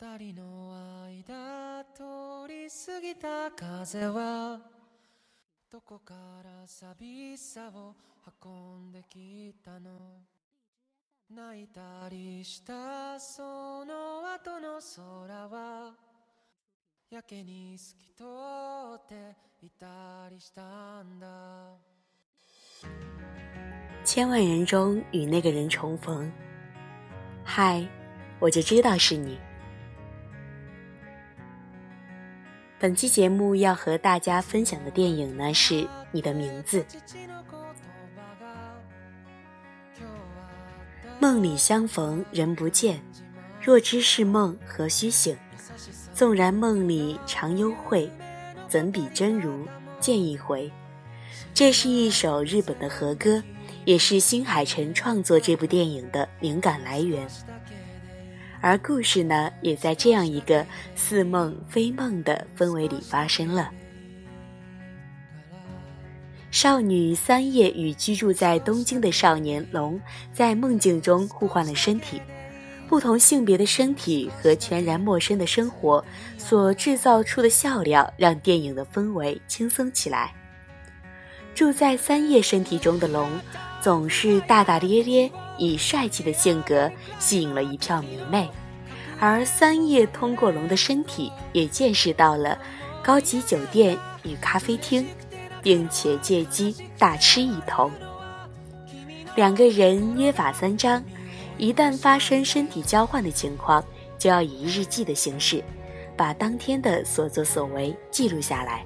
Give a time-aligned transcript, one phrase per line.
[0.00, 2.02] 人の間通
[2.48, 4.60] り過ぎた風は
[5.70, 7.94] どこから寂しさを
[8.44, 9.90] 運んできたの
[11.30, 15.94] 泣いたりしたその後の空は
[17.10, 18.24] やけに透き通
[18.96, 19.36] って
[19.66, 21.26] いたりしたんだ
[24.04, 26.30] 千万人中与那个人重逢，
[27.44, 27.88] 嗨，
[28.38, 29.36] 我就知道是你。
[32.81, 36.79] 本期节目要和大家分享的电影呢，是《你的名字》。
[41.19, 42.99] 梦里相逢人不见，
[43.61, 45.37] 若知是梦何须醒？
[46.15, 48.09] 纵然梦里常幽会，
[48.67, 49.67] 怎比真如
[49.99, 50.71] 见一回？
[51.53, 53.43] 这是一首日本的和歌，
[53.85, 57.27] 也是新海诚创作这部电影的灵感来源。
[58.61, 60.65] 而故事呢，也在这样一个
[60.95, 63.71] 似梦非梦的氛围里发生了。
[66.51, 69.99] 少女三叶与居住在东京的少年龙
[70.33, 72.21] 在梦境中互换了身体，
[72.87, 76.03] 不同性别的身体和全然陌生的生活
[76.37, 80.35] 所制造出的笑料，让电影的氛围轻松起来。
[81.53, 83.29] 住在三叶身体中的龙，
[83.81, 85.31] 总是大大咧咧。
[85.57, 88.49] 以帅气的性格吸引了一票迷妹，
[89.19, 92.57] 而三叶通过龙的身体也见识到了
[93.03, 95.05] 高级酒店与咖啡厅，
[95.61, 97.91] 并且借机大吃一通。
[99.35, 101.03] 两个人约法三章，
[101.59, 103.83] 一旦发生身体交换的情况，
[104.17, 105.63] 就要以日记的形式，
[106.17, 108.83] 把当天的所作所为记录下来。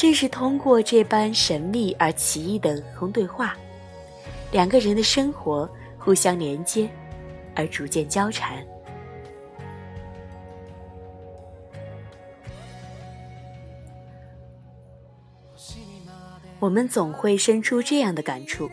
[0.00, 3.54] 正是通过这般神秘而奇异的空对话。
[4.50, 6.88] 两个人的生活互相连接，
[7.54, 8.66] 而逐渐交缠。
[16.58, 18.70] 我们总会生出这样的感触：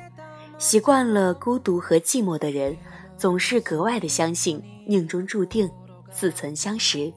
[0.58, 2.74] 习惯了孤独和寂寞的人，
[3.18, 5.70] 总是格外的相信命中注定、
[6.10, 7.12] 似曾相识、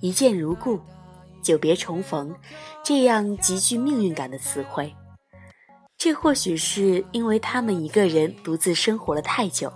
[0.00, 0.78] 一见如故、
[1.42, 2.34] 久别重逢
[2.82, 4.94] 这样极具命运感的词汇。
[5.98, 9.72] 这或许是因为他们一个人独自生活了太久，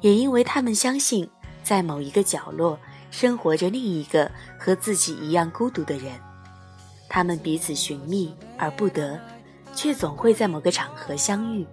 [0.00, 1.28] 也因为他们相信，
[1.62, 2.78] 在某一个角落
[3.10, 6.12] 生活着另一个和自己一样孤独的人。
[7.08, 9.20] 他们彼此寻觅而不得，
[9.74, 11.66] 却总会在某个场合相遇。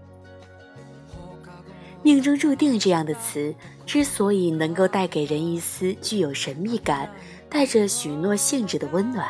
[2.02, 3.54] 命中注定这样的词
[3.86, 7.12] 之所以能够带给人一丝具有神秘感、
[7.58, 9.28] 带着许诺性质的温暖，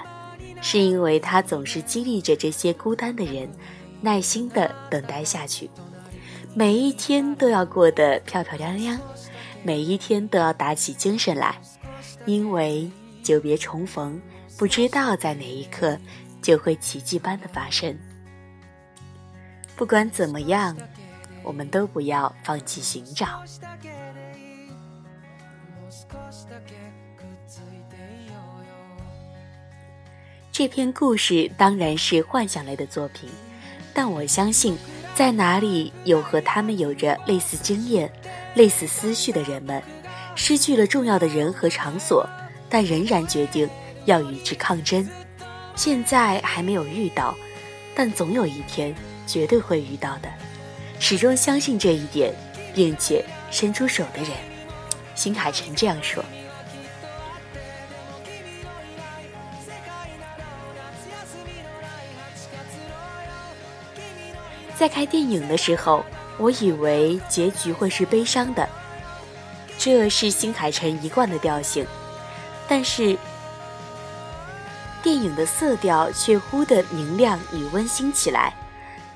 [0.61, 3.49] 是因为它总是激励着这些孤单的人。
[4.01, 5.69] 耐心的等待下去，
[6.53, 8.99] 每一天都要过得漂漂亮亮，
[9.63, 11.55] 每一天都要打起精神来，
[12.25, 12.91] 因为
[13.23, 14.21] 久别重逢，
[14.57, 15.97] 不知道在哪一刻
[16.41, 17.97] 就会奇迹般的发生。
[19.77, 20.75] 不管怎么样，
[21.43, 23.41] 我们都不要放弃寻找。
[30.57, 33.29] 这篇故事当然是幻想类的作品。
[33.94, 34.75] 但我相信，
[35.13, 38.12] 在哪里有和他们有着类似经验、
[38.56, 39.79] 类似思绪的人们，
[40.34, 42.28] 失去了重要的人和场所，
[42.67, 43.69] 但仍然决定
[44.06, 45.07] 要与之抗争。
[45.75, 47.38] 现在还没有遇到，
[47.94, 48.96] 但总有一天
[49.28, 50.29] 绝对会遇到的。
[51.00, 52.34] 始终相信这一点，
[52.73, 54.31] 并且伸出手的人，
[55.13, 56.25] 新海诚这样说。
[64.77, 66.05] 在看电影的时候，
[66.38, 68.69] 我以为结局会是悲伤的，
[69.79, 71.83] 这是新海诚一贯的调性。
[72.67, 73.17] 但是，
[75.01, 78.53] 电影的色调却忽的明亮与温馨起来。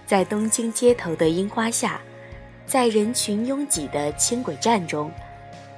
[0.08, 2.02] 在东京街头的樱花下，
[2.66, 5.12] 在人群拥挤的轻轨站中，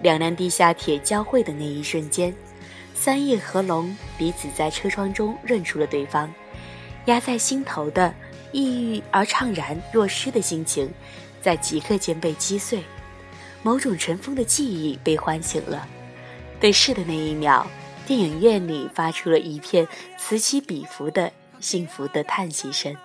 [0.02, 2.34] 两辆地下铁交汇的那一瞬间，
[2.96, 6.34] 三叶和龙彼此在车窗中认出了对方，
[7.06, 8.14] 压在心头的。
[8.54, 10.90] 抑郁而怅然若失的心情，
[11.42, 12.82] 在即刻间被击碎，
[13.62, 15.86] 某种尘封的记忆被唤醒了。
[16.62, 17.68] 对视的那一秒，
[18.06, 19.86] 电影院里发出了一片
[20.18, 21.30] 此起彼伏的
[21.60, 22.96] 幸福的叹息声。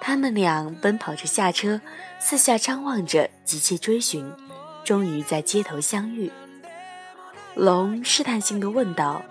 [0.00, 1.80] 他们俩奔跑着下车，
[2.18, 4.32] 四下张望着，急切追寻，
[4.82, 6.30] 终于在街头相遇。
[7.54, 9.22] 龙试探性地问道：“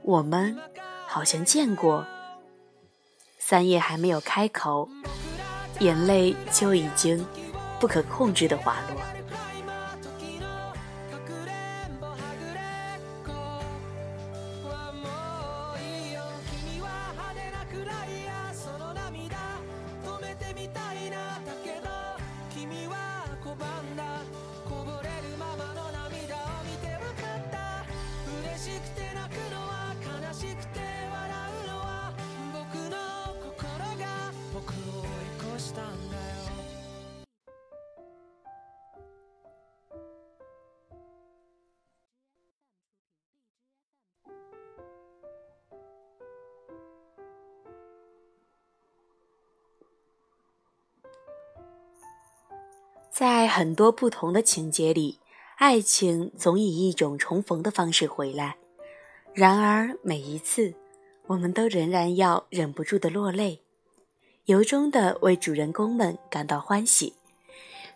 [0.00, 0.56] 我们
[1.06, 2.06] 好像见过。”
[3.46, 4.88] 三叶还没有开口，
[5.80, 7.22] 眼泪就已经
[7.78, 8.98] 不可控制的滑落。
[53.14, 55.20] 在很多不同的情节里，
[55.54, 58.56] 爱情总以一种重逢的方式回来。
[59.32, 60.74] 然而每一次，
[61.28, 63.62] 我们都仍然要忍不住的落泪，
[64.46, 67.14] 由衷的为主人公们感到欢喜。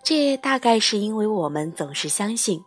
[0.04, 2.62] 这大概是因为我们总是相信，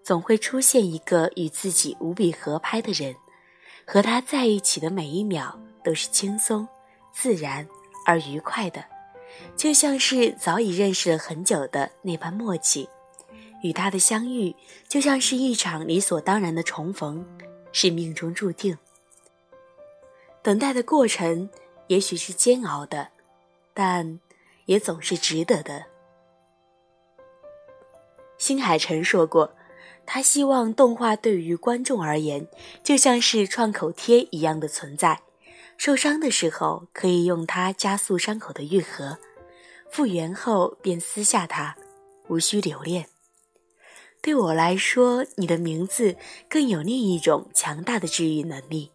[0.00, 3.12] 总会出现一个与自己无比合拍的人，
[3.84, 6.68] 和他在一起的每一秒都是轻松、
[7.12, 7.66] 自然
[8.06, 8.84] 而愉快的。
[9.56, 12.88] 就像是早已认识了很久的那般默契，
[13.62, 14.54] 与他的相遇
[14.88, 17.26] 就像是一场理所当然的重逢，
[17.72, 18.76] 是命中注定。
[20.42, 21.50] 等待的过程
[21.88, 23.08] 也许是煎熬的，
[23.74, 24.20] 但
[24.66, 25.86] 也总是值得的。
[28.38, 29.54] 新海诚说过，
[30.06, 32.46] 他希望动画对于观众而言
[32.84, 35.20] 就像是创口贴一样的存在，
[35.78, 39.16] 受伤的时候可以用它加速伤口的愈合。
[39.90, 41.76] 复原后便撕下它，
[42.28, 43.08] 无需留恋。
[44.20, 46.16] 对我来说，你的名字
[46.48, 48.90] 更有另一种强大的治愈能力。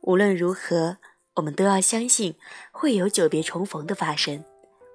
[0.00, 0.98] 无论如何，
[1.34, 2.34] 我们都要相信
[2.72, 4.44] 会有久别重逢的发生。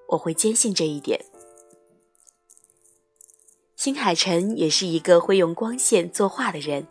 [0.10, 1.24] 我会坚信这一点。
[3.77, 6.86] 新海诚也是一个会用光线作画的人，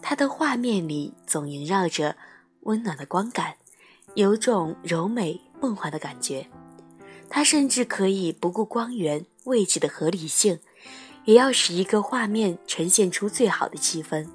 [0.00, 2.16] 他的画面里总萦绕着
[2.62, 3.58] 温暖的光感，
[4.14, 6.46] 有种柔美梦幻的感觉。
[7.28, 10.60] 他甚至可以不顾光源、位置的合理性，
[11.24, 14.28] 也要使一个画面呈现出最好的气氛。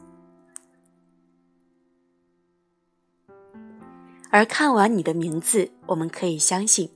[4.30, 6.90] 而看完你的名字，我们可以相信，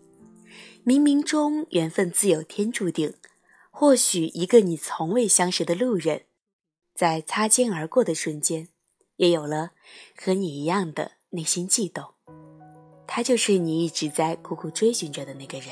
[0.86, 3.14] 冥冥中缘分自有天注定。
[3.70, 6.24] 或许一个你从未相识的路人，
[6.94, 8.68] 在擦肩而过的瞬间，
[9.16, 9.72] 也有了
[10.16, 12.14] 和你一样的内心悸动。
[13.14, 15.68] 他就是你一直在苦苦追寻着的那个人。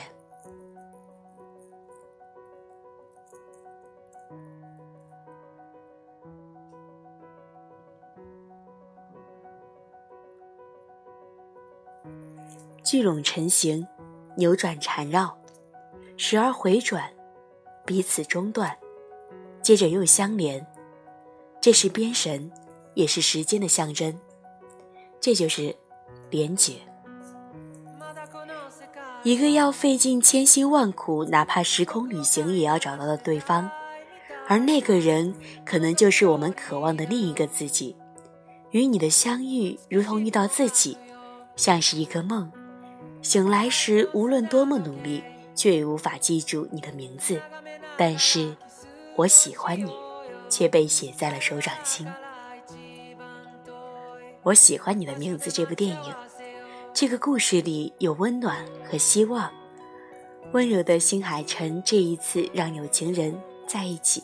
[12.83, 13.87] 聚拢成形，
[14.35, 15.37] 扭转缠绕，
[16.17, 17.09] 时而回转，
[17.85, 18.77] 彼此中断，
[19.61, 20.67] 接着又相连。
[21.61, 22.51] 这是边神，
[22.95, 24.19] 也是时间的象征。
[25.21, 25.73] 这就是
[26.29, 26.88] 连结。
[29.23, 33.69] 一个要费尽千辛万苦，哪怕时空旅行也要找到的对方，
[34.47, 35.35] 而那个人
[35.65, 37.95] 可能就是我们渴望的另一个自己。
[38.71, 40.97] 与你的相遇，如同遇到自己，
[41.55, 42.49] 像是一个梦。
[43.21, 45.21] 醒来时，无论多么努力，
[45.53, 47.41] 却也无法记住你的名字。
[47.97, 48.55] 但是，
[49.17, 49.91] 我喜欢你，
[50.47, 52.07] 却被写在了手掌心。
[54.43, 55.51] 我喜欢你的名字。
[55.51, 56.15] 这部电影，
[56.93, 59.49] 这个故事里有温暖和希望。
[60.51, 64.23] 温柔的新海诚这一次让有情人在一起，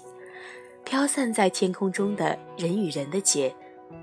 [0.83, 3.55] 飘散在天空中的人与人的结，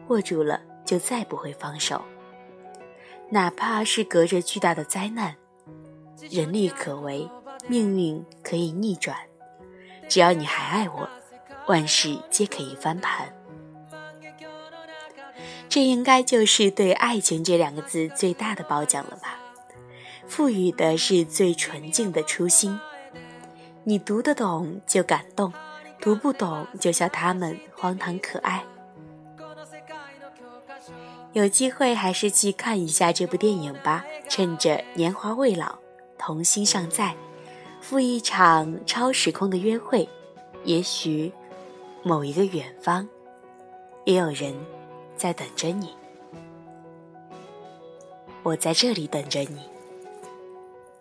[0.09, 2.01] 握住了就再不会放手。
[3.29, 5.35] 哪怕是隔着巨大的灾难，
[6.31, 7.29] 人力可为，
[7.67, 9.17] 命运可以逆转。
[10.09, 11.09] 只要你还爱我，
[11.67, 13.35] 万事皆可以翻盘。
[15.73, 19.41] 这应该就是对爱情这两个字最大的褒奖了吧？
[20.27, 22.79] 赋予的是最纯净的初心。
[23.83, 25.51] 你读得懂就感动，
[25.99, 28.63] 读不懂就笑他们荒唐可爱。
[31.33, 35.79] 有机会还是去看一下这部电影吧，趁着年华未老，
[36.19, 37.17] 童心尚在，
[37.81, 40.07] 赴一场超时空的约会。
[40.65, 41.33] 也许，
[42.03, 43.09] 某一个远方，
[44.05, 44.55] 也有人
[45.17, 45.95] 在等着你。
[48.43, 49.69] 我在这里等着你。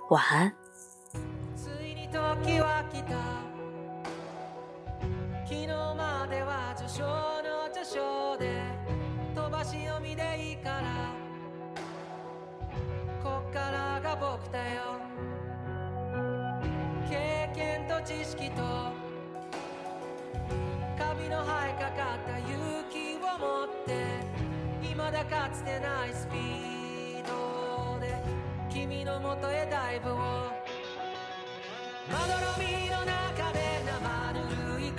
[0.09, 0.53] 晚安。
[18.03, 18.61] 知識と
[20.97, 22.70] カビの生えかかった勇気を持って
[25.11, 28.15] だかつてないスピードで
[28.69, 30.15] 君のもとへダイブを。
[32.09, 34.90] まどろみの中で生ぬるい